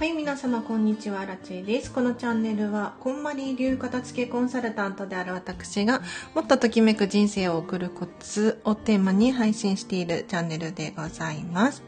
[0.00, 1.92] はい、皆様こんにちは、ラチェです。
[1.92, 6.00] このチャンネルは、こんまり流片付けコンサルタントである私が、
[6.34, 11.82] もっとときめく人生を送るコツをテーマに配信しているチャンネルでございます。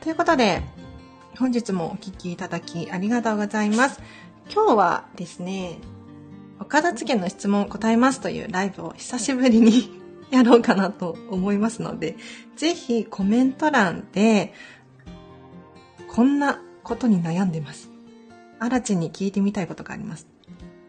[0.00, 0.62] ということで、
[1.38, 4.00] 本日もお聴きいただきありがとうございます。
[4.52, 5.78] 今日はですね、
[6.58, 9.92] お片付けの質問答えますというライブを久しぶりに
[10.32, 12.16] やろうかなと思いますので、
[12.56, 14.52] ぜひコメント欄で、
[16.08, 17.90] こんなことに悩んでます。
[18.58, 20.26] アラチに聞いてみたいことがあります。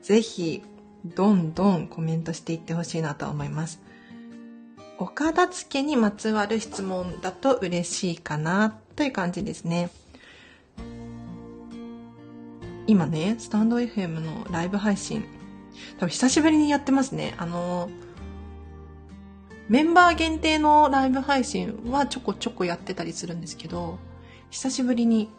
[0.01, 0.63] ぜひ、
[1.05, 3.81] どんどんコメントしていってほしいなと思います。
[4.97, 9.89] お片付けにまつわる質問だと嬉しいかなという感じですね。
[12.87, 15.23] 今ね、スタンド FM のライブ配信、
[15.99, 17.35] 多分久しぶりにやってますね。
[17.37, 17.89] あの、
[19.67, 23.99] メンバー限定のライブ配信はちょこちょこやってたりするんですけど、
[24.51, 25.29] 久しぶりに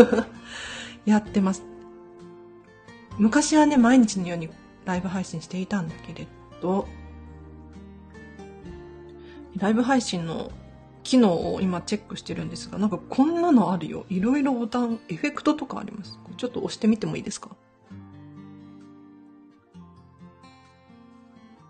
[1.06, 1.62] やってます。
[3.18, 4.50] 昔はね、毎日のように
[4.84, 6.26] ライブ配信していたんだけれ
[6.60, 6.86] ど、
[9.56, 10.50] ライブ配信の
[11.02, 14.04] 機能を今チェックしてるんですが、なんかこんなのあるよ。
[14.10, 16.18] いろいろボタン、エフェクトとかあります。
[16.36, 17.50] ちょっと押してみてもいいですか？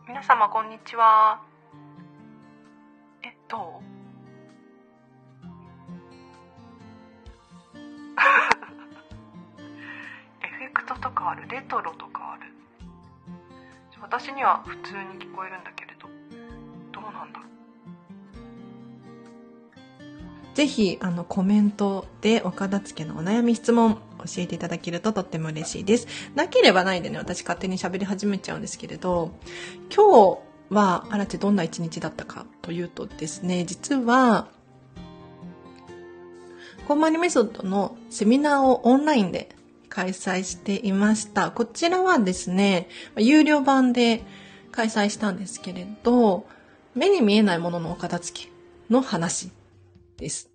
[0.08, 1.40] 皆様こんにちは。
[3.22, 3.80] えっと、
[11.06, 12.50] とかあるレトロとかある
[14.02, 16.08] 私には普通に聞こえるんだけれど
[16.92, 17.38] どうなんだ？
[17.38, 17.44] ろ
[20.52, 26.08] うぜひあのコメントでお片付けのお悩み質問教えていただけるととっても嬉しいです。
[26.34, 29.30] なければないでね、私勝手に喋り始めちゃうんですけれど、
[29.94, 34.48] 今日は、あらちどんな一日だったかというとですね、実は、
[36.88, 39.54] コンマリメソッドのセミナーをオンラインで
[39.96, 41.50] 開催していました。
[41.50, 42.86] こちらはですね、
[43.16, 44.24] 有料版で
[44.70, 46.46] 開催したんですけれど、
[46.94, 48.48] 目に見えないもののお片付け
[48.90, 49.50] の話
[50.18, 50.50] です。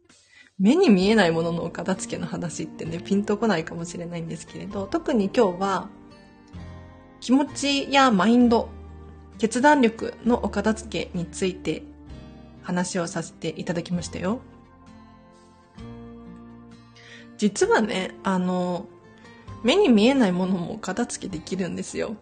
[0.60, 5.90] 目に見えないもののお片付けの話ってね、ピンとこないかもしれないんですけれど、特に今日は
[7.20, 8.70] 気持ちやマインド、
[9.40, 11.82] 決断力のお片付けについて
[12.62, 14.40] 話をさせていただきましたよ。
[17.40, 18.86] 実はね、あの、
[19.64, 22.16] 目に見えないものもお片付けできるんですよ。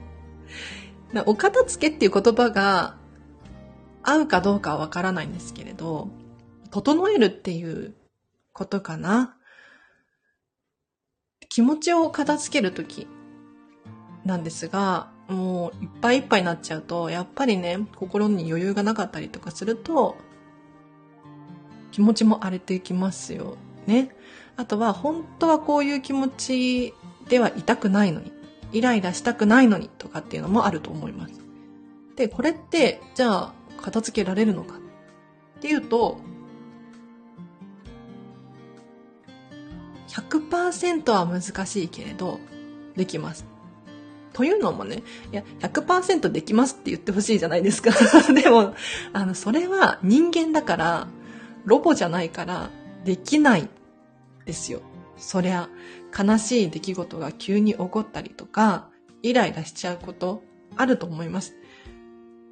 [1.26, 2.96] お片付けっていう言葉が
[4.02, 6.08] 合うかどうかはわからないんですけれど、
[6.70, 7.94] 整えるっていう
[8.52, 9.36] ことかな。
[11.48, 13.08] 気持ちを片付けるとき
[14.24, 20.16] なんですが、もういっぱいいっぱいになっちゃうと、やっぱりね、心に余裕がなかったりとかすると、
[21.90, 24.14] 気持ちも荒れていきますよね。
[24.60, 26.94] あとは、本当はこういう気持ち
[27.30, 28.30] ではいたくないのに、
[28.72, 31.40] イライラしたくないのにとかっていうのもあると思います。
[32.14, 36.18] で、これって、じゃあ、片付けられるのかっていうと、
[40.08, 42.38] 100%は難しいけれど、
[42.96, 43.46] できます。
[44.34, 47.92] というのもね、いや、100%できますって言ってほしいじゃないですか。
[48.34, 48.74] でも、
[49.14, 51.08] あの、それは人間だから、
[51.64, 52.68] ロボじゃないから、
[53.06, 53.70] できない
[54.50, 54.80] ですよ。
[55.16, 55.68] そりゃ、
[56.18, 58.90] 悲しい出来事が急に起こったりとか、
[59.22, 60.42] イライラしちゃうこと
[60.76, 61.54] あると思います。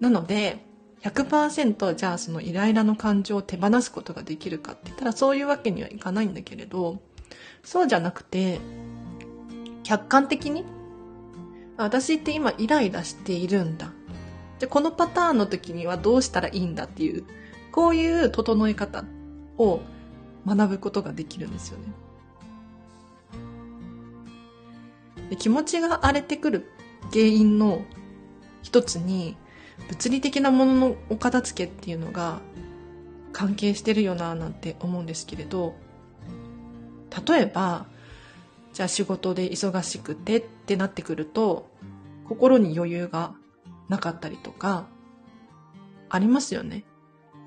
[0.01, 0.65] なので、
[1.03, 7.01] 100%じゃあそのイライラの感情を手放すことができるかって言ったらそういうわけにはいかないんだけれど、
[7.65, 8.61] そうじゃなくて、
[9.83, 10.65] 客観的に、
[11.79, 13.93] 私って今イライラしているんだ。
[14.61, 17.25] で、このパターンの時にはどうしたらいいんだっていう、
[17.73, 19.05] こういう整え方
[19.57, 19.81] を
[20.47, 21.85] 学ぶことができるんですよね。
[25.31, 26.71] で気持ちが荒れてくる
[27.13, 27.83] 原因の
[28.63, 29.37] 一つに、
[29.89, 32.41] 物理的なもののお片付けっていうのが
[33.33, 35.77] 関係してるよななんて思うんですけれど、
[37.27, 37.87] 例えば、
[38.73, 41.71] じゃあ仕事で忙しくてってなってくると、
[42.29, 43.35] 心に余裕が
[43.89, 44.87] なかったりとか、
[46.11, 46.85] ありますよね。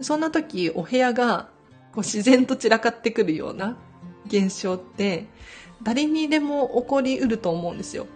[0.01, 1.49] そんな時、お部屋が
[1.93, 3.77] こう自然と散らかってくるような
[4.27, 5.27] 現象って、
[5.83, 8.07] 誰にでも起こりうると思うんですよ。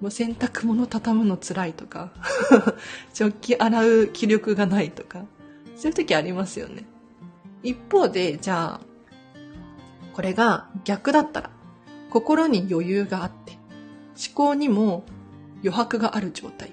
[0.00, 2.12] もう洗濯物畳むの辛いとか、
[3.14, 5.24] 食器洗う気力がないとか、
[5.76, 6.84] そういう時ありますよね。
[7.62, 8.80] 一方で、じゃあ、
[10.14, 11.50] これが逆だったら、
[12.10, 15.04] 心に余裕があって、思考にも
[15.62, 16.72] 余白がある状態。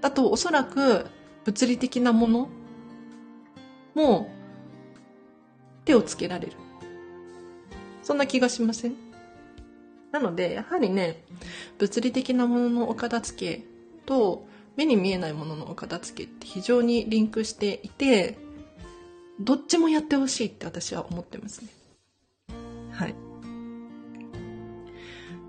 [0.00, 1.06] だとおそらく
[1.44, 2.48] 物理的なもの
[3.94, 4.30] も
[5.84, 6.52] 手をつけられる。
[8.02, 8.94] そんな気がしません？
[10.12, 11.22] なので、やはりね、
[11.78, 13.64] 物理的なもののお片付け
[14.06, 14.46] と、
[14.76, 18.38] 目に見えないもののお片付けって非常にリンクしていて、
[19.38, 21.68] どっちもやってほしいって私は思ってますね。
[22.92, 23.14] はい。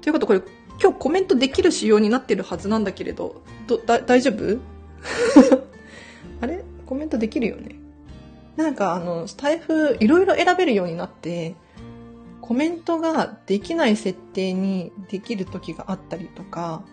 [0.01, 0.41] ということこれ、
[0.81, 4.59] 今日コメントできる仕様になってるはずなんだけれど、ど、だ、大丈夫？
[6.41, 6.63] あれ？
[6.85, 7.80] コメントできるよね？
[8.55, 11.55] なんかあの、スタイフいろいろ選べるようになって、
[12.41, 16.83] コメントができない設定にできる時があったりとか、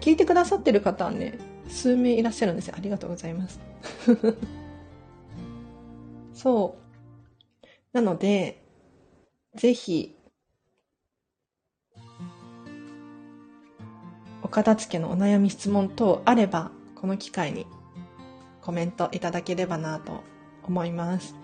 [0.00, 2.74] 聞いてくださってる方はね、数名いらっしゃるんですよ。
[2.76, 3.60] ありがとうございます。
[6.34, 6.76] そ
[7.62, 7.66] う。
[7.92, 8.62] なので、
[9.54, 10.16] ぜひ、
[14.42, 17.66] お片付けのお悩み質問等あれば、この機会に
[18.66, 20.24] コメントいただければなと
[20.64, 21.36] 思います。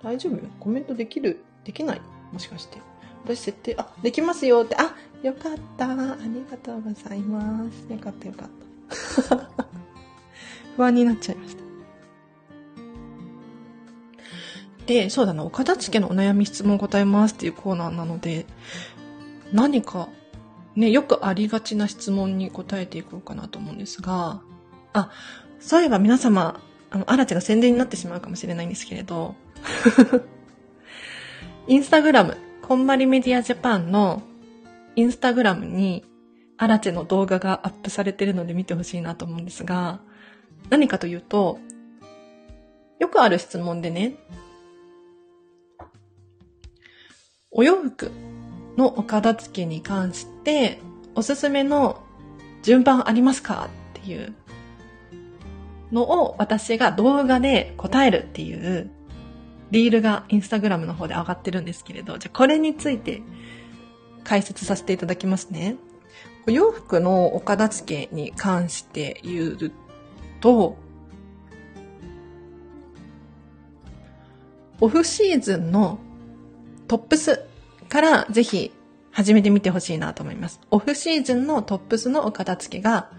[0.00, 0.38] 大丈夫？
[0.60, 1.42] コメントできる？
[1.64, 2.00] できない？
[2.32, 2.78] もしかして。
[3.24, 5.90] 私設定、あ、できますよって、あ、よかった。
[5.90, 7.92] ありがとうございます。
[7.92, 8.48] よかったよかっ
[9.28, 9.48] た。
[10.76, 11.64] 不安になっちゃいました。
[14.86, 18.46] で、そうだな、お片付けのお悩み質問答えますっていうコーナーなので、
[19.52, 20.08] 何か、
[20.76, 24.42] ね、よくありがちな質問に答えていこうかなと思うんですが、
[24.92, 25.10] あ、
[25.66, 26.60] そういえば皆様、
[26.90, 29.34] あの、アラチが宣伝になってしまうかもしれないんですけれど、
[31.66, 34.22] インスタグラム、こんまりメディアジャパンの
[34.94, 36.04] インスタグラムに
[36.56, 39.98] アラチェの動画がアップされてるので見てほしいなと思うんですが、
[40.70, 41.58] 何かというと、
[43.00, 44.14] よくある質問でね、
[47.50, 48.12] お洋服
[48.76, 50.78] のお片付けに関して
[51.16, 52.04] おすすめの
[52.62, 53.68] 順番ありますか
[53.98, 54.32] っていう
[55.92, 58.90] のを私が動画で答えるっていう
[59.70, 63.22] リールがインスタグラムの方で上がってるんですけれど、じゃあこれについて
[64.24, 65.76] 解説させていただきますね。
[66.46, 69.72] お洋服のお片付けに関して言う
[70.40, 70.76] と、
[74.80, 75.98] オフシーズンの
[76.86, 77.44] トップス
[77.88, 78.72] からぜひ
[79.10, 80.60] 始めてみてほしいなと思います。
[80.70, 83.10] オフシーズンのトップスのお片付けが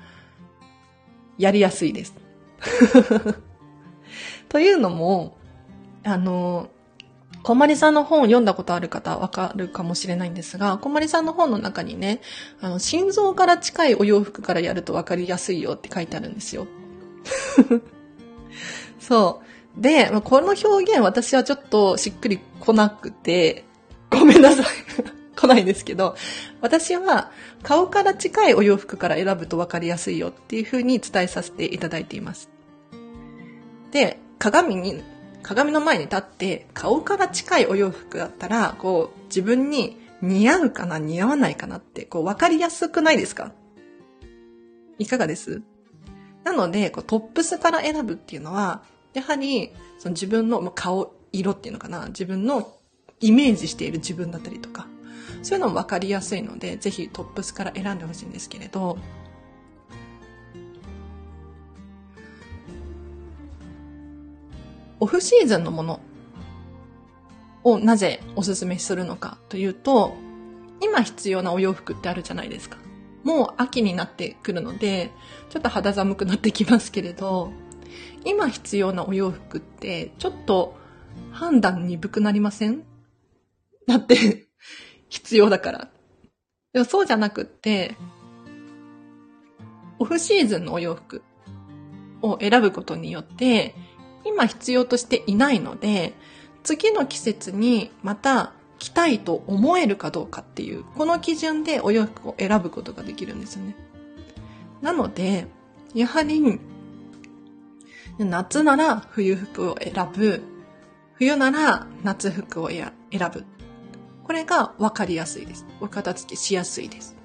[1.38, 2.26] やりやすいです。
[4.50, 5.38] というのも、
[6.04, 6.69] あの、
[7.44, 12.22] こまりさんの本を読んだことある方わかるかもしれないんですが、こまりさんの本の中にね、
[12.60, 16.68] あの、心臓から近いお洋服からやるとわかりやすいよって書いてあるんですよ。
[19.00, 19.42] そ
[19.78, 19.81] う。
[19.81, 23.64] で、この表現私はちょっとしっくりこなくて、
[24.10, 24.66] ごめんなさい。
[25.38, 26.16] 来ないんですけど、
[26.62, 27.31] 私は
[27.62, 32.50] 顔から近いお洋服から選ぶと分かりやすいよっていう風に伝えさせていただいています。
[33.92, 35.04] で、鏡に、
[35.44, 43.54] 鏡の前に立って顔から近いお洋服だったら、こう自分に似合うかな似合わないかなってこう分かりやすくないですか？
[45.00, 45.62] いかがです？
[46.44, 52.73] なので、こうトップスから選ぶっていうのは、やはりその自分の顔色っていうのかな自分の
[53.19, 54.88] イメージしている自分だったりとか、
[55.44, 58.97] そういうのも分かりやすいので、ぜひトップスから選んでほしいんですけれど、
[64.99, 65.99] オフシーズンのもの
[67.63, 70.16] をなぜおすすめするのかというと、
[70.81, 72.77] 今必要なお洋服ってあるじゃないですか。
[73.23, 75.11] もう秋になってくるので、
[75.49, 77.51] ちょっと肌寒くなってきますけれど、
[78.25, 80.77] 今必要なお洋服ってちょっと
[81.31, 82.83] 判断鈍くなりません？
[83.87, 84.47] だって
[85.09, 85.89] 必要だから。
[86.73, 87.95] でもそうじゃなくって、
[89.99, 91.23] オフシーズンのお洋服
[92.21, 93.73] を選ぶことによって、
[94.28, 96.14] 今必要としていないので、
[96.64, 103.76] 次の季節にまた着たいと思えるかどうかっていう、この基準でお洋服を選ぶことができるんですよね。
[104.81, 105.48] なので、
[105.94, 106.60] やはり、
[108.19, 110.44] 夏なら冬服を選ぶ、
[111.14, 113.46] 冬なら夏服を選ぶ
[114.28, 115.66] これが分かりやすいです。
[115.80, 117.16] お片付けしやすいです。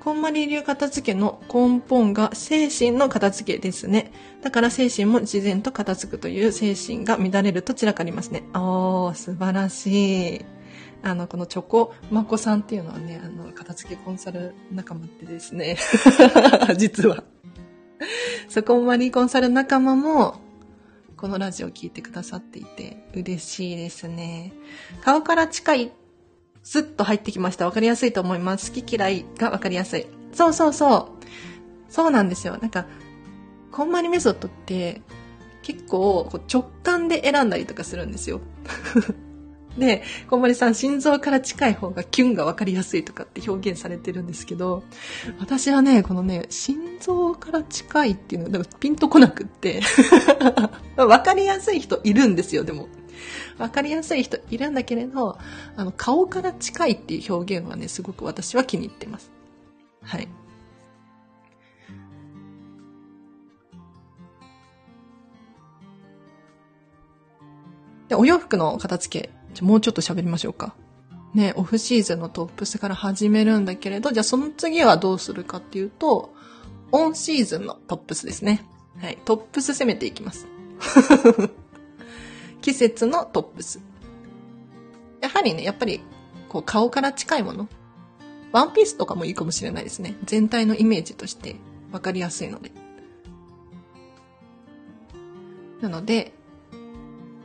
[0.00, 4.12] こんまり流片付けの根本が精神の片付けですね。
[4.42, 8.44] だから精神も自然と片付くという精神が乱れると散らかりますね。
[8.54, 10.44] おー、素晴らしい。
[11.02, 15.76] あの、このチョコマコさんっていうのはね、あの、片付けコンサル仲間ってですね。
[16.76, 17.24] 実は。
[18.48, 20.40] そこまりコンサル仲間も、
[21.16, 24.52] このラジオを聞いてくださっていて嬉しいですね。
[25.02, 25.92] 顔から近い、
[26.68, 27.64] スッと入ってきました。
[27.64, 28.70] わかりやすいと思います。
[28.70, 30.04] 好き嫌いがわかりやすい。
[30.34, 31.90] そうそうそう。
[31.90, 32.58] そうなんですよ。
[32.60, 32.84] なんか、
[33.72, 35.00] こんまりメソッドって、
[35.62, 38.42] 結構直感で選んだりとかするんですよ。
[39.78, 44.82] で、小森さん、心臓から近い方がキュンがわかりやすいとかって表現されてるんですけど、
[45.40, 49.80] 私はね、このね、心臓から近いっていうのがピンとこなくって、
[50.98, 52.88] わかりやすい人いるんですよ、でも。
[53.58, 55.38] わかりやすい人いるんだけれど、
[55.76, 59.30] あの、顔から近いっていう表現はね、すごく私は気に入ってます。
[60.02, 60.28] はい。
[68.08, 70.74] で、お洋服の片付け、じゃもうちょっと喋りましょうか。
[71.34, 76.34] ね、オフシーズンのトップスから始めるんだけれど、じゃあその次はどうするかっていうと、
[76.90, 78.64] オンシーズンのトップスですね。
[79.00, 80.46] はい、トップス攻めていきます。
[82.60, 83.80] 季節のトップス。
[85.20, 86.00] やはりね、やっぱり、
[86.48, 87.68] こう顔から近いもの。
[88.52, 90.16] ワンピースとかもいいかもしれないですね。
[90.24, 91.56] 全体のイメージとして
[91.92, 92.72] わかりやすいので。
[95.80, 96.32] なので、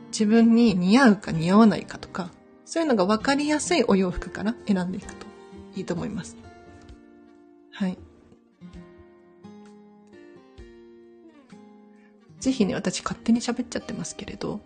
[0.08, 2.30] 自分に似合うか似合わないかとか、
[2.64, 5.26] そういうのが分かりやすいお洋服から選んでいくと
[5.76, 6.36] いいと思います。
[7.72, 7.98] はい。
[12.40, 14.60] ぜひね、私勝手に喋っちゃってますけれど、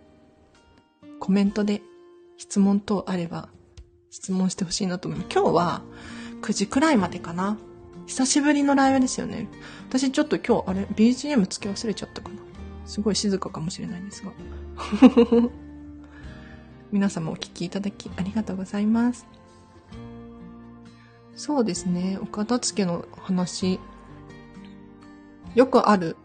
[1.29, 1.83] コメントで
[2.37, 3.49] 質問等あれば
[4.09, 5.31] 質問してほしいなと思います。
[5.31, 5.83] 今日は
[6.41, 7.55] 9時くらいまでかな。
[8.07, 9.47] 久しぶりのライブですよね。
[9.87, 12.35] 私ちょっと今日あれ BGM つけ忘れちゃったかな。
[12.87, 14.31] すごい静かかもしれないんですが。
[16.91, 19.27] 皆様お聞きいただきありがとうございます。
[21.35, 23.79] そうですね、お片付けの話。
[25.53, 26.17] よくある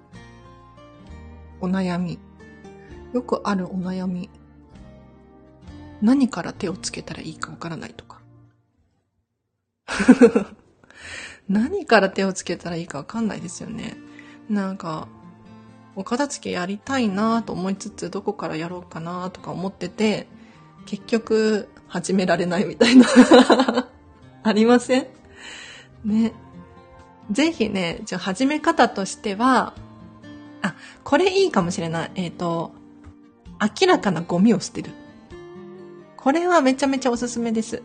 [1.60, 2.18] お悩み。
[3.12, 4.30] よくあるお悩み。
[6.04, 8.20] 何から手をつけたらいいかわからないとか。
[11.48, 13.96] 何から手をつけたらいいかわかんないですよね。
[14.50, 15.08] なんか、
[15.96, 20.26] お片付けやりたいなと思いつつ、どこからやろうかなとか思ってて、
[20.84, 23.06] 結局、始められないみたいな
[24.42, 25.06] ありません？
[26.04, 26.34] ね。
[27.30, 29.72] ぜひね、じゃ始め方としては、
[30.60, 32.10] あ、これいいかもしれない。
[32.14, 32.72] えっ、ー、と、
[33.58, 34.90] 明らかなゴミを捨てる。
[36.24, 37.82] これはめちゃめちゃおすすめです。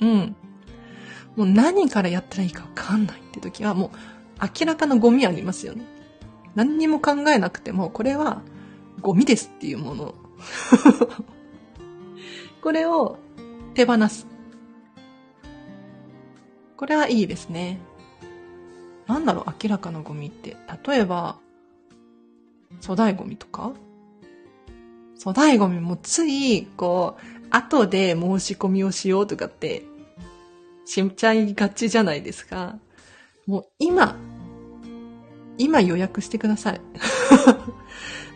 [0.00, 0.34] うん。
[1.36, 3.90] もう何からやったらいいかわかんないって時は、もう
[4.40, 5.84] 明らかなゴミありますよね。
[6.54, 8.40] 何にも考えなくても、これは
[9.02, 10.14] ゴミですっていうもの。
[12.62, 13.18] これを
[13.74, 14.26] 手放す。
[16.78, 17.78] これはいいですね。
[19.06, 20.56] なんだろう、明らかなゴミって。
[20.86, 21.36] 例えば、
[22.80, 23.72] 粗大ゴミとか？
[25.22, 29.84] 粗大ゴミもつい、こう、後で申し込みをしようとかって、
[30.84, 32.78] しちゃいがちじゃないですか。
[33.46, 34.16] もう今、
[35.58, 36.80] 今予約してください。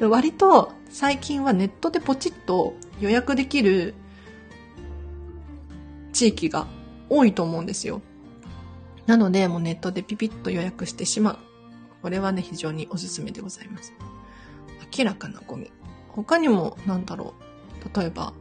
[0.05, 3.95] 割と最近はネットでポチッと予約できる
[6.13, 6.67] 地域が
[7.09, 8.03] 多いと思うんですよ。
[9.07, 11.39] なので、もうネットでピピッと予約してしまう。
[12.03, 13.95] これはね、非常におすすめでございます。
[14.97, 15.71] 明らかなゴミ。
[16.09, 17.35] 他にも、なんだろ
[17.95, 17.99] う。
[17.99, 18.33] 例えば、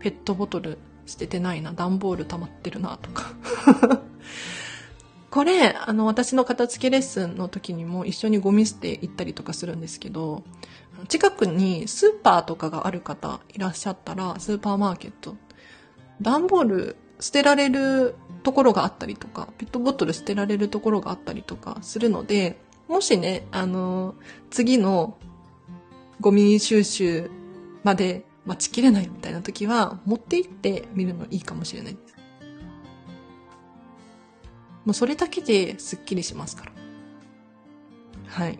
[0.00, 3.32] ペットボトル捨ててないな、段ボール溜まってるな、とか。
[5.30, 10.42] これ、あの、私の片付けレッスンの時にも一緒にゴミ捨て行ったりとかするんですけど、
[11.08, 15.36] 近くにスーパーとかがある方いらっしゃったら、スーパーマーケット、
[16.20, 24.14] 段ボール捨てられるところがあったりとか、ペットボトル捨てられるところがあったりとかするので、もしね、あの、
[24.50, 25.18] 次の
[26.20, 27.30] ゴミ収集
[27.84, 32.16] まで待ちきれないみたいな時は、持って行ってみるのいいかもしれないです。
[34.86, 36.72] もうそれだけですっきりしますから。
[38.26, 38.58] はい。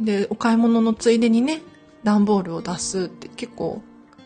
[0.00, 1.62] で、お買い物のついでにね、
[2.02, 3.80] 段ボールを出すって結構、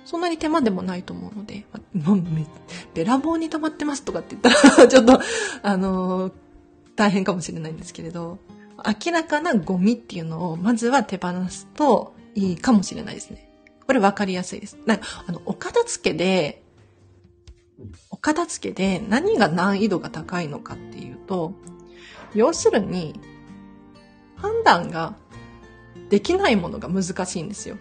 [0.06, 1.66] そんなに手間でもないと思うので、
[2.94, 5.20] べらぼうに溜まってますとかって言ったら ちょっと、
[5.62, 6.32] あのー、
[6.94, 8.38] 大変かもしれないんですけれど、
[9.04, 13.48] 明らかなゴミっていうのをまずは手放すといいかもしれないですね。
[13.86, 14.76] これ分かりやすいです。
[14.84, 16.62] なんか、あの、お片付けで、
[18.10, 21.54] お片付けで何が難易度が高いのかっていうと、
[22.34, 23.18] 要するに、
[24.36, 25.16] 判断が
[26.10, 27.78] できないものが難しいんですよ。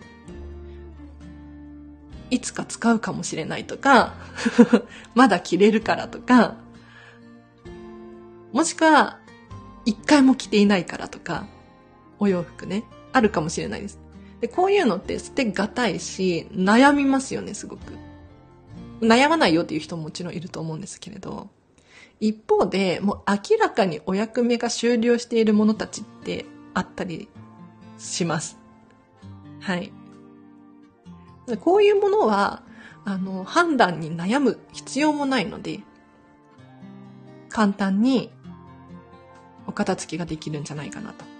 [2.29, 4.15] いつか使うかもしれないとか、
[5.15, 6.55] まだ着れるからとか、
[8.53, 9.19] もしくは、
[9.85, 11.45] 一回も着ていないからとか、
[12.19, 14.04] お洋服ね、あるかもしれないです。
[14.45, 17.93] で、こういうのって捨てがたいし、悩みますよね、すごく。
[19.01, 21.49] 悩まないよっていう人ももちろんいると思うんですけれど、
[22.19, 27.27] 一方で、もう明らかにお役目が終了しているものたちってあったり
[27.97, 28.59] します。
[29.61, 29.91] はい。
[31.61, 32.61] こういうものは、
[33.03, 35.79] あの、判断に悩む必要もないので、
[37.49, 38.31] 簡単に
[39.65, 41.34] お片付けができるんじゃないかなと。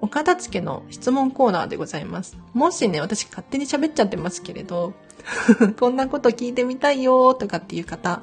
[0.00, 2.36] お片付けの質問コーナーでございます。
[2.52, 4.94] もしね、私勝手に喋っちゃってますけれど、
[5.78, 8.22] こんなこと聞いてみたいよとかっていう方、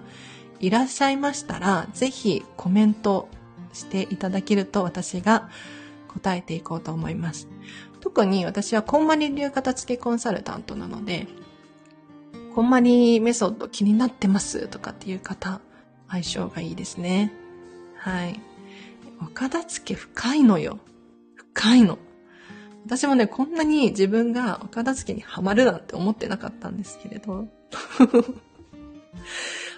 [0.60, 3.28] いらっしゃいましたら、ぜひコメント
[3.74, 5.50] していただけると私が
[6.08, 7.48] 答えていこうと思います。
[8.00, 11.28] 特に私はこんまり流片付けコンサルタントなので、
[12.54, 15.60] こんまりメソッド気になってますとかっていう方、
[16.10, 17.34] 相性がいいですね。
[17.98, 18.40] はい。
[19.22, 20.80] お片付け深いのよ。
[21.54, 21.98] 深いの。
[22.86, 27.48] 私もね、こんなに自分がお片付けにハマるなんて思ってなかったんですけれど。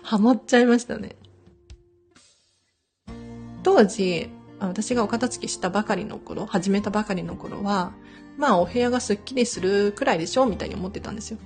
[0.01, 1.15] ハマっちゃいましたね。
[3.63, 4.29] 当時、
[4.59, 7.93] 私がお片付けしたばかりの頃、始めたばかりの頃は、
[8.37, 11.37] まあお部屋がスッキリするくらいでしょみたいに思ってたんですよ。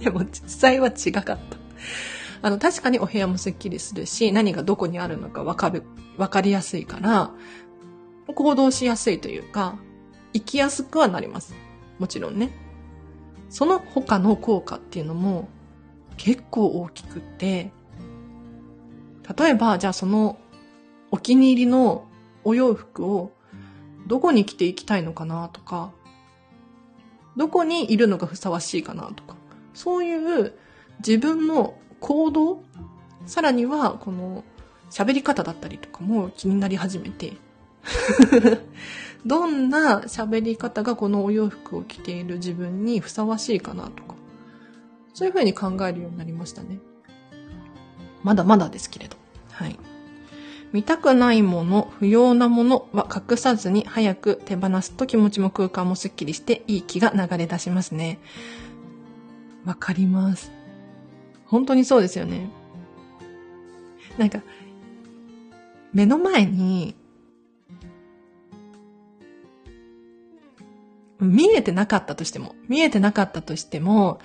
[0.00, 1.38] でも実際は違かった。
[2.42, 5.82] あの、確かにお部屋もスッキリするし、何がどこにあるのかわかる、
[6.18, 7.32] わかりやすいから、
[8.32, 9.76] 行動しやすいというか、
[10.32, 11.54] 生きやすくはなります。
[11.98, 12.50] もちろんね。
[13.50, 15.48] その他の効果っていうのも
[16.16, 17.70] 結構大きくて、
[19.38, 20.38] 例えば、じゃあその
[21.10, 22.06] お気に入りの
[22.42, 23.32] お洋服を
[24.06, 25.92] どこに着ていきたいのかなとか、
[27.36, 29.36] どこにいるのがふさわしいかなとか、
[29.72, 30.54] そういう
[30.98, 32.62] 自分の行動、
[33.26, 34.44] さらにはこの
[34.90, 37.32] 喋り方だったりとかも気になり始めて、
[39.26, 44.14] どんな喋り方がこのお洋服を着ている自分にふさわしいかなとか、
[45.14, 46.78] そういうふうに考えるようになりましたね。
[48.22, 49.16] まだまだですけれど。
[49.52, 49.78] はい。
[50.72, 58.18] 見たくないもの、不要なものは隠さずに早く手放すと気持ちも空間もスッキリしていい気が流れ出しますね。
[59.64, 60.50] わかります。
[61.46, 62.50] 本当にそうですよね。
[64.18, 64.42] なんか、
[65.92, 66.96] 目の前に、
[71.24, 74.20] 見えてなかったとしても、見えてなかったとしても、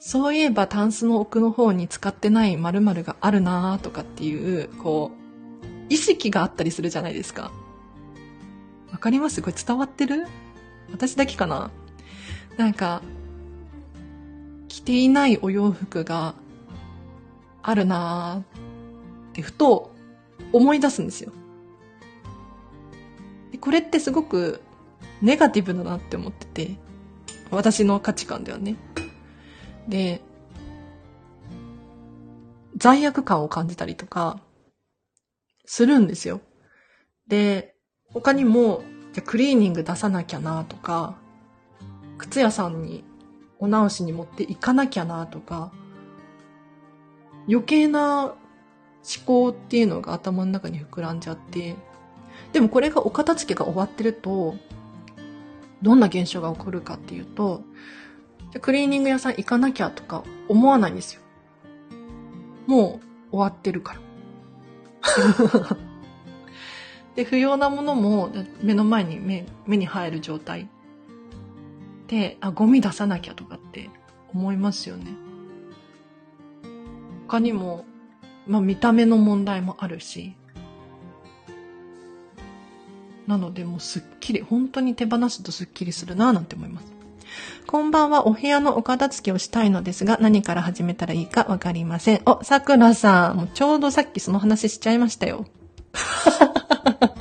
[0.00, 7.52] そういえばタンスの奥の方に使ってない〇〇があるなとかっていう、こう、意識があったりするじゃないですか。
[8.92, 9.42] わかります？
[9.42, 10.26] これ伝わってる？
[10.92, 11.70] 私だけかな？
[12.56, 13.02] なんか、
[14.68, 16.34] 着ていないお洋服が
[17.62, 18.42] あるな
[19.30, 19.94] ってふと
[20.52, 21.32] 思い出すんですよ。
[23.52, 24.60] でこれってすごく
[25.24, 26.76] ネガティブだなって思ってて、
[27.50, 28.76] 私の価値観ではね。
[29.88, 30.20] で、
[32.76, 34.40] 罪悪感を感じたりとか、
[35.64, 36.42] するんですよ。
[37.26, 37.74] で、
[38.12, 38.82] 他にも、
[39.24, 41.16] クリーニング出さなきゃなとか、
[42.18, 43.02] 靴屋さんに
[43.58, 45.72] お直しに持っていかなきゃなとか、
[47.48, 48.34] 余計な思
[49.24, 51.76] 考っていうのが頭の中に膨らんじゃって、
[52.52, 54.56] でもこれがお片付けが終わってると、
[55.82, 57.62] どんな現象が起こるかっていうと、
[58.60, 61.20] クリーニング屋さん行かなきゃとか思わないんですよ。
[62.66, 64.00] もう終わってるから。
[67.16, 68.30] で、不要なものも
[68.62, 70.68] 目の前に目目に入る状態
[72.06, 73.90] で、あ、ゴミ出さなきゃとかって
[74.32, 75.14] 思いますよね。
[77.26, 77.84] 他にも、
[78.46, 80.36] まあ見た目の問題もあるし、
[83.26, 86.94] なのでもうすっきり、本当に手放すとすっきりするなぁなんて思います。
[87.66, 92.22] こんばんは、お部屋のお片付けをしたいのですが、何から始めたらいいかわかりません。
[92.26, 95.46] お、さくらさん、もうちょうどさっきその話しちゃいましたよ。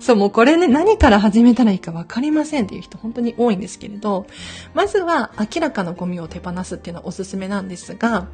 [0.00, 4.26] そう、もうこれね、何から始めたらいいかわかりませんっていう人本当に多いんですけれど、
[4.74, 8.28] まずは明らかなゴミを手放すっていうのはおすすめなんですが、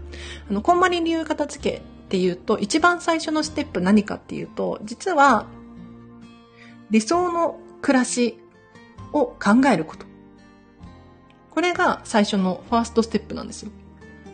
[0.51, 5.47] あの、こんまり流片付けっていうと、一番最初のステップ何かっていうと、実は、
[6.91, 8.39] 理想の暮らし
[9.13, 10.07] を考えること。
[11.51, 13.71] これが最初のファーストステップなんですよ。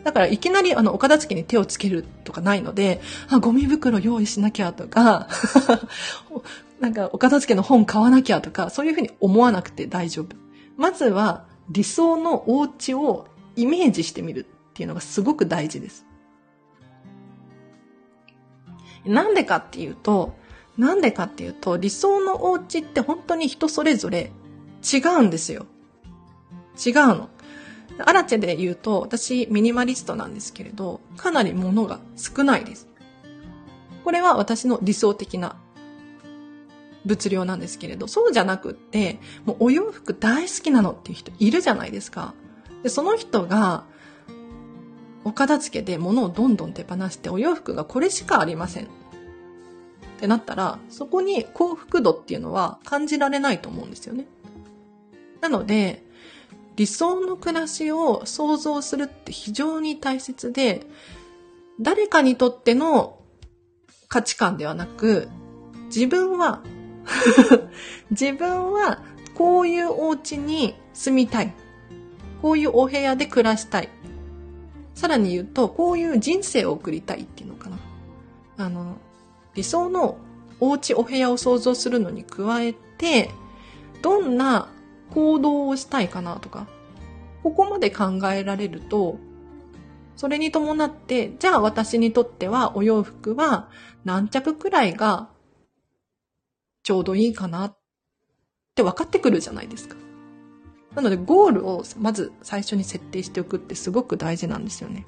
[0.03, 5.27] だからいきなりあの、お片付けに手をつけるとかないので、あ、ゴミ袋用意しなきゃとか、
[6.79, 10.35] なんかお片付けの本買わなきゃとか、そういうふうに思わなくて大丈夫。
[10.77, 16.05] まずは理想のお家をイメージしてみるっていうのがすごく大事です。
[19.05, 20.35] なんでかっていうと、
[20.77, 24.31] なんでかっていうと、理想のお家って本当に人それぞれ
[24.83, 25.65] 違うんですよ。
[26.85, 27.29] 違うの。
[28.05, 32.87] アラチェで言うと、私ミニマリストなんですけれど、かなり物が少ないです。
[34.03, 35.57] これは私の理想的な
[37.05, 42.35] 物量なんですけれど、そうじゃなくって、もうお洋服大好きなのっていう人いるじゃないですか。
[42.83, 43.85] で、その人が、
[45.23, 48.87] お片付けで物をどんどん手放してお洋服がこれしかありません。
[50.17, 54.25] ってなったら、そこに幸福度っていうのは感じられないと思うんですよね。
[55.41, 56.03] なので、
[56.75, 60.87] 理想の暮らしを想像するって非常に大切で、
[61.79, 63.19] 誰かにとっての
[64.07, 65.29] 価値観ではなく、
[65.85, 66.63] 自分は
[68.09, 69.03] 自分は
[69.35, 71.53] こういうお家に住みたい。
[72.41, 73.89] こういうお部屋で暮らしたい。
[74.93, 77.77] さらに言うと、こういう人生を送りたいっていうのかな。
[78.57, 78.97] あの、
[79.57, 80.19] 理想の
[80.59, 83.31] お家お部屋を想像するのに加えて、
[84.03, 84.69] どんな
[85.09, 86.67] 行動をしたいかなとか、
[87.41, 89.17] ここまで考えられると、
[90.15, 93.69] それに伴って、じゃあ私にとってはお洋服は
[94.05, 95.29] 何着くらいが
[96.83, 97.77] ちょうどいいかなっ
[98.75, 99.95] て分かってくるじゃないですか。
[100.93, 105.05] なのでゴールをまず最初に設定しておくってすごく大事なんですよね。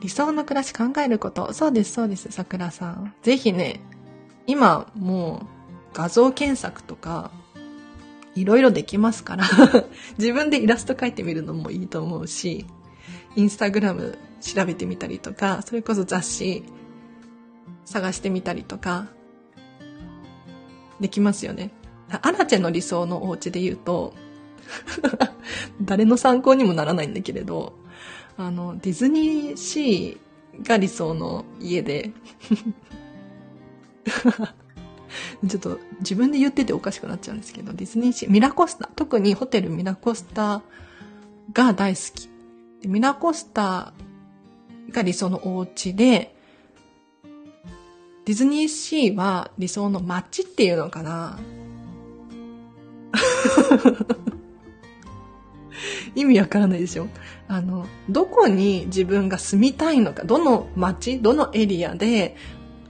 [0.00, 1.52] 理想の暮らし考えること。
[1.52, 3.14] そうです、そうです、桜さん。
[3.22, 3.80] ぜひね、
[4.46, 5.46] 今もう
[5.92, 7.30] 画像検索とか
[8.34, 9.44] いろいろできますから
[10.18, 12.66] 自分でイラスト描いてみるのもいいと思うし、
[13.36, 16.64] インスタグラム調べてみたりとか、それこそ雑誌
[17.84, 19.08] 探してみたりとか、
[21.00, 21.72] できますよね。
[22.22, 24.14] アラチェの理想のお家で言うと
[25.80, 27.74] 誰の参考にもならないんだけれど、
[28.40, 32.10] あの、ディズニーシーが理想の家で。
[35.46, 40.62] ちょっと自分で言ってておかしくなっちゃうんですけど、ディズニーシー、ミラコスタ、特にホテルミラコスタ
[41.52, 42.30] が大好き。
[42.88, 43.92] ミラコスタ
[44.90, 46.34] が理想のお家で、
[48.24, 51.38] ディズニーシーは理想の街っていうのかな。
[56.14, 57.08] 意味わからないでしょ
[57.50, 62.36] あの、どこに自分が住みたいのか、どの街、どのエリアで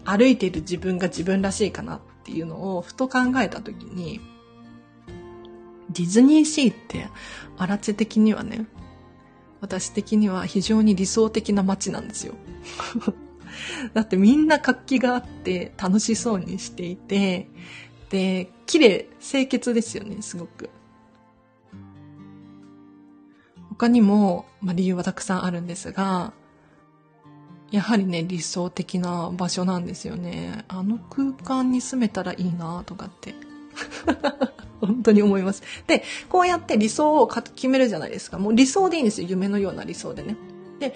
[0.05, 4.21] 歩いている自分が自分らしいかなっていうのをふと考えたときに、
[5.89, 7.09] ディズニーシーって、
[7.57, 8.67] アラチェ的にはね、
[9.63, 12.35] 私的には非常に理想的な街なんですよ。
[13.95, 17.49] だってみんな活気があって楽しそうにしていて、
[18.11, 20.69] で、綺麗、清潔ですよね、すごく。
[23.81, 26.35] 他にも、まあ、理由はたくさんあるんですが、
[27.71, 30.67] やはりね、理想的な場所なんですよね。
[30.69, 33.35] あの空間に住めたらいいなとかって。
[34.83, 35.63] 本当に思います。
[35.87, 38.39] で、こうやって理想を決めるじゃないですか。
[38.39, 39.29] もう理想でいいんですよ。
[39.31, 40.37] 夢のような理想でね。
[40.79, 40.93] で、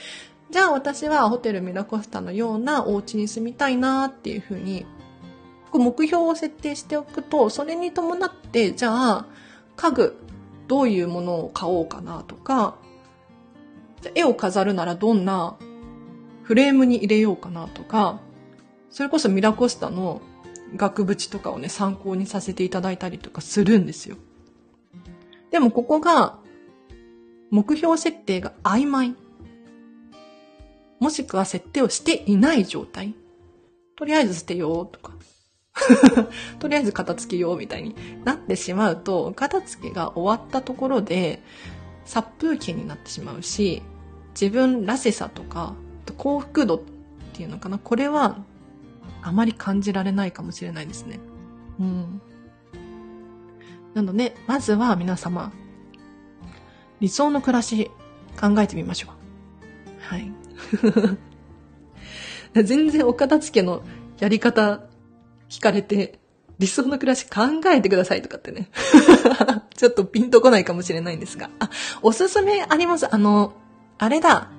[0.50, 4.84] じゃあ私はホテルミラコスタのようなお家に住みたいなっていうふうに、
[5.72, 9.26] 目標を設定しておくと、それに伴って、じゃあ、
[9.76, 10.23] 家具、
[10.68, 12.77] どういうものを買おうかなとか、
[14.14, 15.57] 絵を飾るならどんな
[16.42, 18.20] フレームに入れようかなとか、
[18.90, 20.20] それこそミラコスタの
[20.77, 24.16] 額縁とかをね、参考にさせていただいたりとかするんですよ。
[25.50, 26.38] でもここが、
[27.50, 29.14] 目標設定が曖昧。
[31.00, 33.14] もしくは設定をしていない状態。
[33.96, 35.12] とりあえず捨てようとか。
[36.60, 41.42] とりあえず片付けようみたいになってしまうと、片付けが終わったところで
[42.04, 43.82] 殺風景になってしまうし、
[44.40, 45.74] 自分らしさとか
[46.16, 46.80] 幸福度っ
[47.32, 47.78] ていうのかな。
[47.78, 48.38] これは
[49.22, 51.18] あまり感じられないかもしれないですね。
[51.80, 52.22] うん。
[53.94, 55.52] なので、まずは皆様、
[57.00, 57.90] 理想の暮らし
[58.40, 59.10] 考えてみましょう。
[60.00, 60.32] はい。
[62.64, 63.82] 全然お片付けの
[64.20, 64.82] やり方
[65.54, 66.18] 聞かれて、
[66.58, 67.40] 理想の暮らし考
[67.72, 68.70] えてくださいとかってね。
[69.76, 71.50] ちょっとピンとこないかもしれないんですが。
[71.58, 71.70] あ、
[72.02, 73.12] おすすめあります。
[73.12, 73.54] あの、
[73.98, 74.50] あれだ。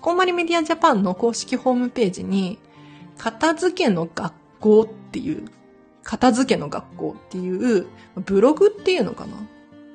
[0.00, 2.58] コンマリメディアジャパンの公式ホームページに、
[3.18, 5.44] 片付けの学校っていう、
[6.02, 7.86] 片付けの学校っていう、
[8.16, 9.36] ブログっていうのかな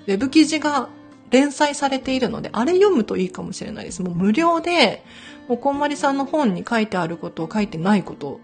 [0.08, 0.90] ウェブ記事が
[1.32, 4.04] 連載されているので、あれ読むといいかもしれないです。
[4.04, 5.04] もう無料で、
[5.48, 8.40] もうこんまりさんの本に書いてあることを、書いてないことを、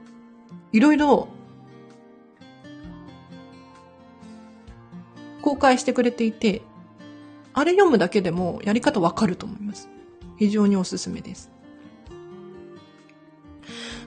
[0.71, 1.27] いろいろ
[5.41, 6.61] 公開してくれていて、
[7.53, 9.89] あれ読むだけでもやり方わかると思います。
[10.37, 11.51] 非常におすすめです。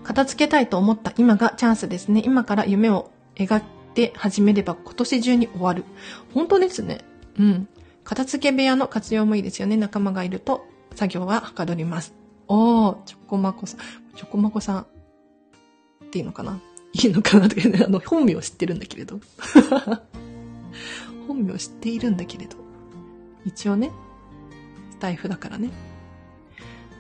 [0.03, 2.23] 片付けたいと思った今がチャンスですね。
[2.25, 3.63] 今から夢を描い
[3.95, 5.85] て始めれば今年中に終わる。
[6.33, 6.99] 本当ですね。
[7.39, 7.69] うん。
[8.05, 9.77] 片付け部屋の活用もいいですよね。
[9.77, 12.15] 仲間がいると作業ははかどります。
[12.49, 13.81] おー、チョコマコさん。
[14.15, 14.87] チョコマコさん
[16.15, 16.61] っていうのかな？
[16.93, 17.49] いいのかな？
[17.49, 19.19] とかね、あの、本名を知ってるんだけれど。
[21.27, 22.57] 本名を知っているんだけれど。
[23.45, 23.91] 一応ね、
[24.93, 25.71] スタイフだからね。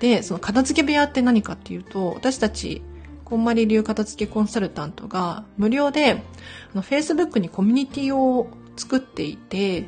[0.00, 2.82] で、その片付け部屋って何かっていうと、私たち、
[3.24, 6.24] こんまり流片付けコンサルタントが無料で、
[6.72, 9.86] あの、Facebook にコミュニティを作っていて、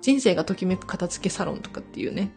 [0.00, 2.32] 人生がときめく片付けサロンとかっていうね。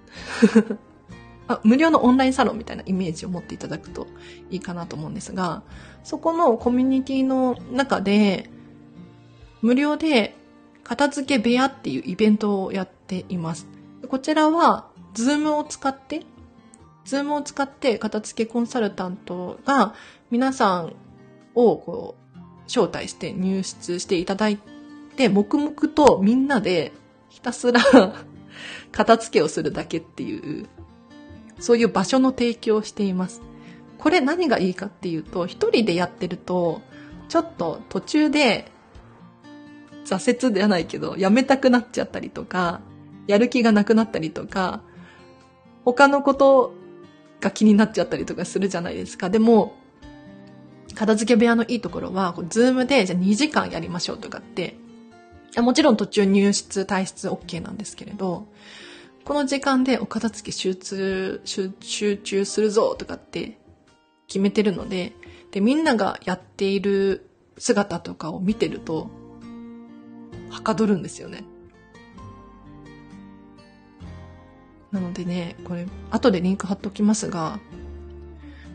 [1.48, 4.08] あ無料のオンラインサロンみたいなイメージを持っていただくと
[4.50, 5.64] いいかなと思うんですが、
[6.04, 8.50] そこのコミュニティの中で、
[9.62, 10.36] 無料で
[10.84, 13.68] 片付け部屋っていうイベントをやっています。
[14.08, 16.22] こちらは、Zoom を使って、
[17.06, 19.96] Zoom を使って片付けコンサルタントが
[20.30, 20.94] 皆さん
[21.56, 24.60] をこう招待して入室していただい
[25.16, 26.92] て、黙々とみんなで
[27.30, 27.82] ひたすら
[28.92, 30.68] 片付けをするだけっていう、
[31.60, 33.42] そういう場所の提供をしています。
[33.98, 36.82] これ何がいいかっていうと、一人でやってると、
[37.30, 38.72] ちょっと途中で
[40.06, 42.82] 挫折ではないけど、やめたくなっちゃったりとか、
[43.28, 44.82] やる気がなくなったりとか、
[45.84, 46.74] 他のこと
[47.42, 49.30] が気になっちゃったりとかするじゃないですか。
[49.30, 49.76] でも、
[50.96, 54.78] 片付け部屋のいいところは、ズームでじゃあ2時間やりましょうとかって
[55.62, 58.48] もちろん途中入室、退出 OK なんですけれど、
[59.28, 63.58] この時間でお片付け集中、集中するぞとかって
[64.28, 65.12] 決めてるので、
[65.52, 69.10] で、みんながやっている姿とかを見てると、
[70.50, 71.44] はかどるんですよね。
[74.94, 77.60] なのでね、これ、後でリンク貼っときますが、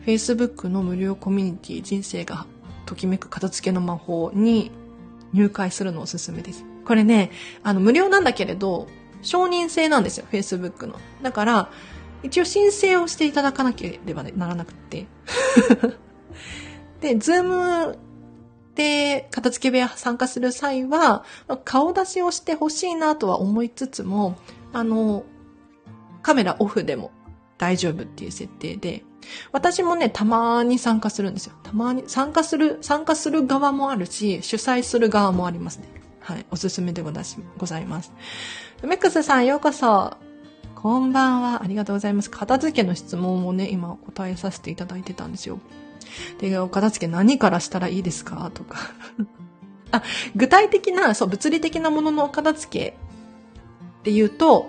[0.04, 2.44] Facebook の無料コミュニティ人生が
[2.84, 4.70] ときめく片付けの魔法に
[5.32, 6.66] 入会するのおすすめです。
[6.84, 7.30] これね、
[7.62, 8.86] あの、無料なんだけれど、
[9.22, 10.96] 承認制なんですよ、Facebook の。
[11.22, 11.70] だから、
[12.22, 15.06] 一応申請をしていただかなければならなくて。
[17.00, 17.98] で、 Zoom
[18.74, 21.24] で片付け部屋参加する際は、
[21.64, 24.36] 顔出しをしてほしいなとは思いつつも、
[24.72, 25.24] あの、
[26.22, 27.10] カメラオフでも
[27.58, 29.04] 大丈夫っていう設定で、
[29.50, 31.54] 私もね、たまに参加するんですよ。
[31.62, 35.88] たまに参加する、参加する側もあるし、主催する側もありますね。
[36.20, 38.12] はい、おすすめでございます。
[38.82, 40.16] メックスさんようこそ。
[40.74, 41.62] こんばんは。
[41.62, 42.30] ありがとうございます。
[42.30, 45.60] 片付けの質問をね、今答えさせていただいてたんですよ。
[46.40, 48.50] で、お片付け何からしたらいいですか？
[48.52, 48.78] とか。
[49.92, 50.02] あ、
[50.34, 52.96] 具体的な、そう、物理的なもののお片付け
[54.00, 54.68] っていうと、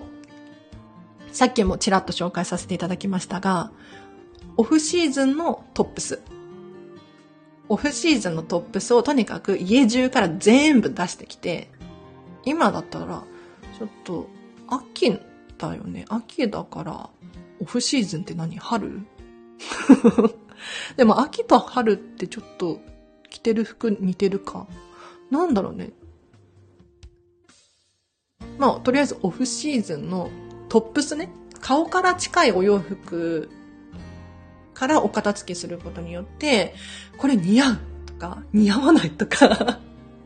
[1.32, 3.72] さっきもちらっと紹介させていただきましたが、
[4.56, 6.20] オフシーズンのトップス。
[7.68, 11.68] オフシーズンのトップスをとにかく家中から全部出してきて、
[12.44, 13.24] 今だったら、
[13.78, 14.28] ちょっと、
[14.68, 15.18] 秋
[15.58, 16.04] だよね。
[16.08, 17.10] 秋だから、
[17.60, 18.58] オフシーズンって何？
[18.58, 19.06] 春？
[20.96, 22.80] でも秋と春ってちょっと
[23.30, 24.66] 着てる服似てるか。
[25.30, 25.90] なんだろうね。
[28.58, 30.30] まあ、とりあえずオフシーズンの
[30.68, 31.30] トップスね。
[31.60, 33.48] 顔から近いお洋服
[34.74, 36.74] からお片付けすることによって、
[37.16, 39.80] これ似合うとか、似合わないとか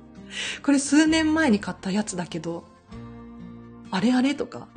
[0.63, 2.65] これ数年前に買ったやつだけど、
[3.91, 4.69] あれあれとか、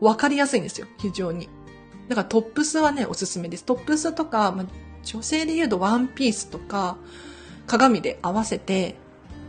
[0.00, 1.48] わかりやすいんですよ、非常に。
[2.08, 3.64] だからトップスはね、おすすめです。
[3.64, 4.66] トップスとか、まあ、
[5.02, 6.96] 女性で言うとワンピースとか、
[7.66, 8.96] 鏡で合わせて、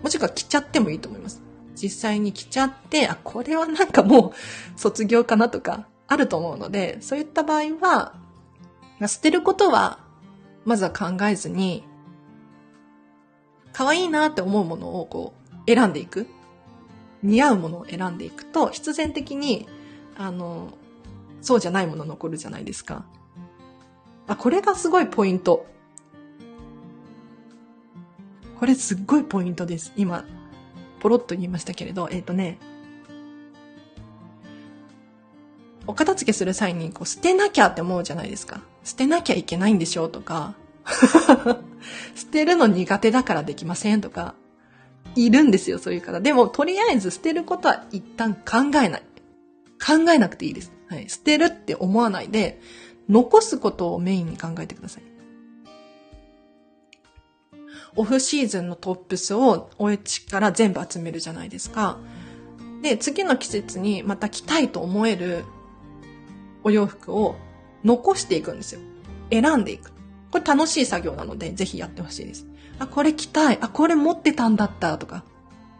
[0.03, 1.41] もしくは着ちゃってもいいと思います。
[1.75, 8.15] 実際に着ちゃって、あ、これはなんかもう卒業かなとか、あると思うので、そういった場合は、
[9.07, 9.99] 捨てることは、
[10.65, 11.83] まずは考えずに、
[13.73, 15.33] 可愛いなって思うものをこ
[15.67, 16.27] う、選んでいく。
[17.23, 19.67] 似合うものを選んでいくと、必然的に、
[20.17, 20.73] あの、
[21.41, 23.05] そうじゃないもの残るじゃないですか。
[24.27, 25.65] あ、これがすごいポイント。
[28.59, 29.93] これすっごいポイントです。
[29.95, 30.25] 今、
[30.99, 32.57] ポロッと言いましたけれど、えっ、ー、とね、
[35.85, 38.61] お片付けする際にこう捨てなきゃって思うじゃないですか。
[38.83, 40.55] 捨てなきゃいけないんでしょうとか、
[42.15, 44.35] 捨てるの苦手だからできませんとか、
[45.15, 46.19] いるんですよ、そういう方。
[46.19, 49.03] でも、とりあえず捨てることは一旦考えない。
[49.79, 50.71] 考えなくていいです。
[50.87, 51.09] はい。
[51.09, 52.59] 捨てるって思わないで、
[53.09, 55.03] 残すことをメインに考えてください。
[57.95, 61.97] オフシーズンのトップスをお家から全部集めるじゃないですか。
[62.83, 65.45] で、次の季節にまた着たいと思える
[66.63, 67.35] お洋服を
[67.83, 68.81] 残していくんですよ。
[69.31, 69.91] 選んでいく。
[70.31, 72.45] これ楽しい作業なので、ぜひやってほしいです。
[72.79, 73.57] あ、これ着たい。
[73.61, 75.23] あ、これ持ってたんだったとか。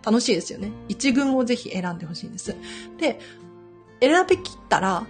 [0.03, 0.71] 楽しいですよね。
[0.88, 2.55] 一群をぜひ選んでほしいんです。
[2.97, 3.19] で、
[3.99, 5.05] 選びきったら、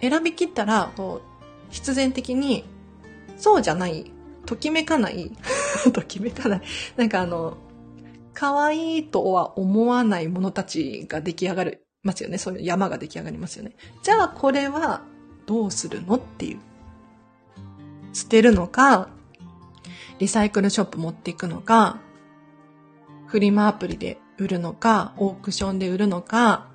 [0.00, 2.64] 選びきったら、こう、必然的に、
[3.36, 4.10] そうじゃない
[4.46, 5.30] ときめかない
[5.92, 6.62] ときめかない。
[6.96, 7.58] なんかあの、
[8.32, 12.38] 可愛いとは思わないものたちが出来上がる、ますよね。
[12.38, 13.76] そういう山が出来上がりますよね。
[14.02, 15.02] じゃあこれは
[15.44, 16.60] どうするのっていう。
[18.12, 19.10] 捨てるのか、
[20.18, 22.00] リサイクルショップ持っていくのか、
[23.26, 26.68] フリマアプリで売るのか、オークションで売るのか、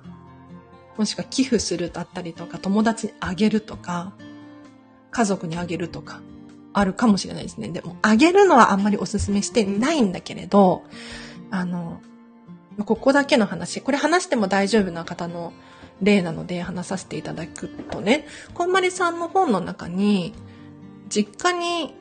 [0.96, 4.12] もしくは寄付するだったりとか、友達にあげるとか、
[5.10, 6.20] 家族にあげるとか、
[6.72, 7.68] あるかもしれないですね。
[7.68, 10.84] でも、あげるのはあんまりお勧めしてないんだけれど、
[11.50, 12.00] あの、
[12.84, 15.52] ここだけの話、これ話しても大丈夫な方の
[16.00, 20.34] 例なので話させていただくとね、こんまりさんの本の中に、
[21.08, 21.94] 実家に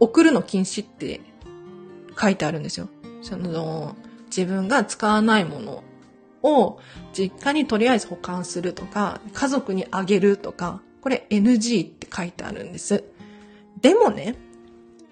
[0.00, 1.20] 送るの禁止って
[2.20, 2.88] 書いてあるんですよ。
[3.22, 3.94] その、
[4.26, 5.84] 自分が使わないもの
[6.42, 6.78] を
[7.12, 13.04] 実家にとりあえず保管するとか、家族にあげるとか、これ NG って書いてあるんです。
[13.80, 14.36] でもね、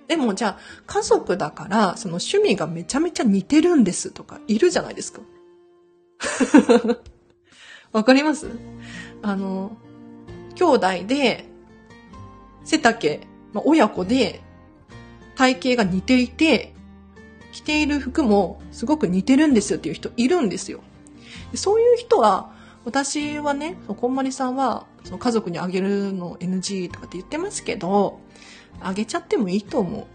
[0.06, 5.20] でもじゃあ家族だからその趣味がめちゃめちゃ似てるんですとかいるじゃないですか。
[7.92, 8.48] わかります？
[9.22, 9.76] あの、
[10.54, 11.44] 兄弟で、
[12.64, 13.20] 背丈、
[13.52, 14.42] まあ、親子で
[15.38, 16.74] 体型が似ていて、
[17.52, 20.80] 着ている服もすごく似てるんですよっていう人いるんですよ。
[21.54, 22.52] そういう人は、
[22.84, 28.18] 私はね、こんまりさんは、その家族にあげるの NG とかって言ってますけど、
[28.80, 30.08] あげちゃってもいいと思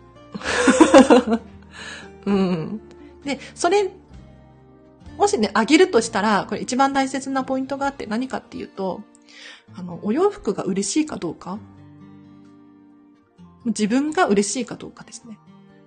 [1.25, 1.39] う。
[2.29, 2.81] うん。
[3.23, 3.91] で、それ、
[5.17, 9.01] もしね、あげるとしたら、これ一番大切なポイントがあって何かっていうと、
[9.73, 11.59] あの、お洋服が嬉しいかどうか
[13.65, 15.37] 自分が嬉しいかどうかですね。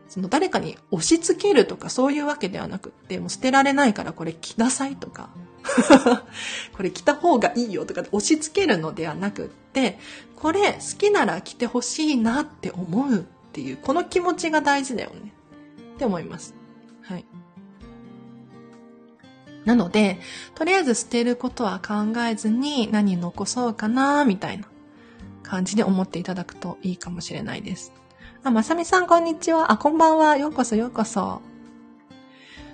[0.09, 5.31] その誰かに押し付けるとかそういうわけではなくって、もう捨てられないからこれ着なさいとか、
[6.77, 9.99] これ着た方がいいよとか押し付けるのではなくって、
[10.37, 13.19] これ好きなら着てほしいなって思うっ
[13.53, 15.35] ていう、この気持ちが大事だよね。
[15.95, 16.55] って思います。
[17.03, 17.25] はい。
[19.65, 20.21] なので、
[20.55, 24.69] とりあえず捨てることは考えずに何残そうかなみたいな
[25.47, 27.93] 感じで思っていただくといいかもしれないです。
[28.43, 29.73] あ、まさみさんこんにちは。
[29.73, 30.37] あ、こんばんは。
[30.37, 31.41] ようこそようこそ。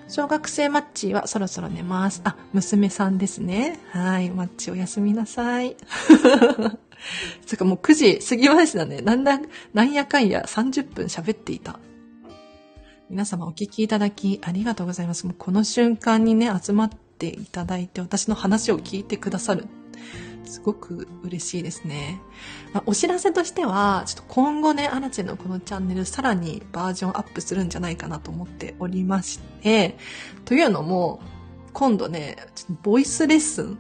[0.09, 2.23] 小学生マッチはそろそろ寝ます。
[2.25, 3.79] あ、娘さんですね。
[3.91, 4.31] はい。
[4.31, 5.77] マッチおやすみなさい。
[7.47, 9.01] そかもう9時過ぎましたね。
[9.03, 9.39] なんだ、
[9.75, 11.79] なんやかんや30分喋っていた。
[13.11, 15.27] 皆様お聞きいただきありがとうございます。
[15.27, 19.67] もうこの瞬間にね、集まっていただいて私の話を聞いてくださる
[20.45, 22.21] すごく嬉しいですね。
[22.73, 29.97] まあ、お知らせとしては、ちょっと今後ね、アラチェのこのチャンネルさらにバージョンアップするんじゃないかなと思っておりまして、
[30.45, 31.21] というのも、
[31.73, 33.79] 今度ね、ちょっとボイスレッスン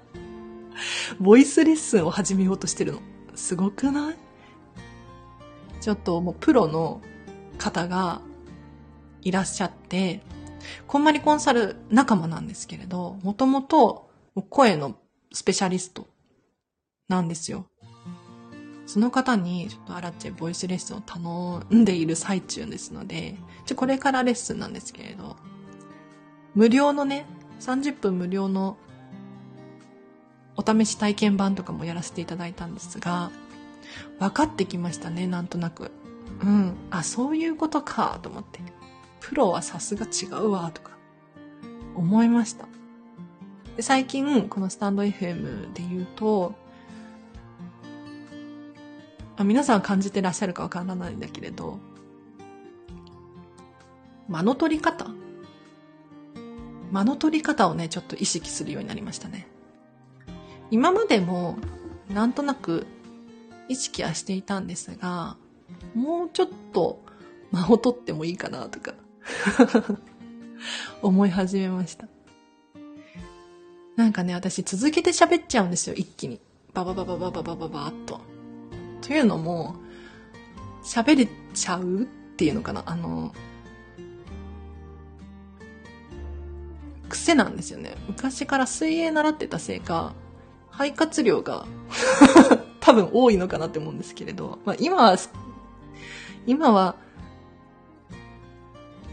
[1.20, 3.00] ボイスレッスンを始めようとしてるの。
[3.34, 4.16] すごくない？
[5.80, 7.00] ちょっともうプロの
[7.58, 8.22] 方が
[9.22, 10.22] いらっしゃって、
[10.86, 14.08] こんまりコンサル仲間なんですけれど、もともと
[14.48, 14.96] 声の
[15.32, 16.06] スペシャリスト
[17.08, 17.66] なんですよ。
[18.86, 25.36] その方に、ちょっとアラチェボイスレッスンを頼んでいる最中ですので、ちょ、これからレッスンなんですけれど、
[26.54, 27.26] 無料のね、
[27.60, 28.76] 30分無料の
[30.56, 33.30] お試し体験版とかもやらせていただいたんですが、
[34.18, 35.90] 分かってきましたね、なんとなく。
[36.42, 36.74] うん。
[36.90, 38.60] あ、そういうことか、と思って。
[39.20, 40.92] プロはさすが違うわ、とか、
[41.96, 42.68] 思いました。
[43.76, 46.54] で最近、このスタンド FM で言うと、
[49.36, 51.78] あ皆さん感じてらっしゃるかわからないんだけれど、
[54.28, 55.08] 間の取り方？
[56.90, 59.46] 間の取り方をね、ちょっと意識するようになりましたね。
[60.70, 61.58] 今までも、
[62.08, 62.86] なんとなく
[63.68, 65.36] 意識はしていたんですが、
[65.94, 67.02] もうちょっと
[67.52, 68.94] 間を取ってもいいかなとか
[71.02, 72.08] 思い始めました。
[73.96, 76.38] なんかね、私続けて喋っちゃうんですよ、一気に。
[76.74, 78.20] バババババババババっと。
[79.00, 79.76] というのも、
[80.84, 82.04] 喋れちゃうっ
[82.36, 82.82] ていうのかな。
[82.84, 83.32] あの、
[87.08, 87.96] 癖なんですよね。
[88.06, 90.12] 昔から水泳習ってたせいか、
[90.70, 91.66] 肺活量が
[92.80, 95.16] 多分多いのかなって思うんですけれど、まあ今は、
[96.46, 96.96] 今は、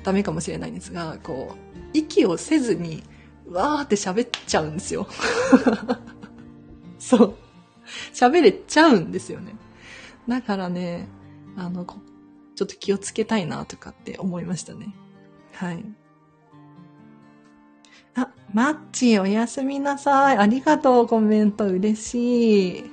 [0.04, 1.58] ダメかもしれないんですが、こう、
[1.94, 3.04] 息をせずに
[3.50, 5.08] わーって喋っちゃうんですよ。
[7.00, 7.36] そう。
[8.14, 9.56] 喋れちゃうんですよね。
[10.28, 11.08] だからね、
[11.58, 14.96] あの、ちょっと気をつけたいなとかって思いましたね。
[15.54, 15.84] はい。
[18.16, 20.38] あ、マッチおやすみなさい。
[20.38, 21.66] ありがとう、コメント。
[21.66, 22.84] 嬉しい。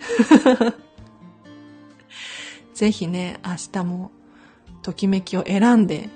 [2.75, 4.11] ぜひね、明日も
[4.83, 6.09] ときめきを選んで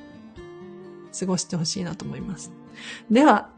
[1.18, 2.50] 過ごしてほしいなと思います。
[3.10, 3.50] では、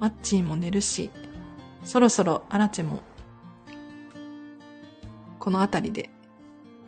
[0.00, 1.10] マッチーも寝るし、
[1.84, 3.02] そろそろアラチェも、
[5.38, 6.10] このあたりで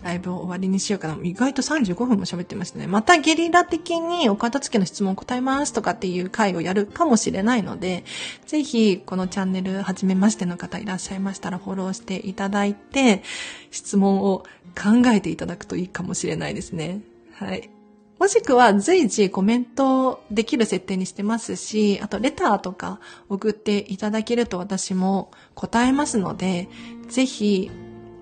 [0.02, 1.18] ライブを終わりにしようかな。
[1.22, 2.86] 意外と35分も喋ってましたね。
[2.86, 8.04] またゲリラ的にお片付けの質問を答えますとかっていう回をやるかもしれないので、
[8.46, 13.22] ぜひこのチャンネル初めましての方いらっしゃいましたらフォローしていただいて、
[13.70, 14.44] 質問を
[14.74, 17.00] 考えていただくといいかもしれないですね。
[17.34, 17.70] はい。
[18.20, 23.00] もしくは随時コメントできる設定にしてますし、あとレターとか
[23.30, 26.68] 送っていただけると私も答えますので、
[27.08, 27.70] ぜひ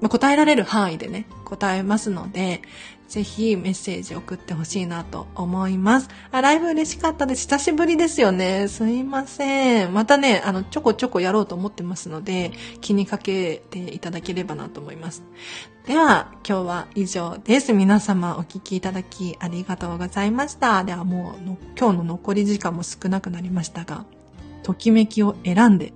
[0.00, 2.62] まあ、答えられる範囲でね、答えますので、
[3.08, 6.10] ぜひメッセージ送ってほしいなと思います。
[6.30, 7.42] あ、ライブ嬉しかったです。
[7.42, 8.68] 久しぶりですよね。
[8.68, 9.94] すいません。
[9.94, 12.52] またね、あの、ちょこちょこやろうと思ってますので、
[12.82, 15.22] 気にかけていただければなと思います。
[15.86, 17.72] では、今日は以上です。
[17.72, 20.84] 皆様お聞きいただきありがとうございました。
[20.84, 24.04] ではもう今日の残り時間も少なくなりましたが、
[24.62, 25.94] ときめきを選んで。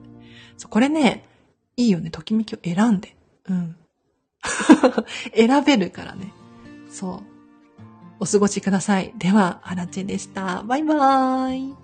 [0.57, 1.29] そう、これね、
[1.77, 2.11] いいよね。
[2.11, 3.15] ときめきを選んで。
[3.51, 3.77] うん。
[5.37, 6.33] 選べるからね。
[6.93, 7.21] そう。
[8.21, 9.13] お過ごしください。
[9.17, 10.63] では、アラチェでした。
[10.63, 11.82] バイバーイ。